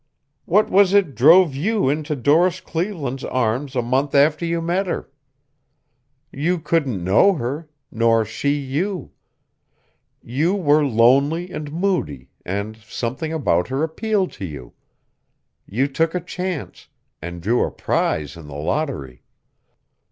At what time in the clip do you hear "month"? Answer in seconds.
3.83-4.15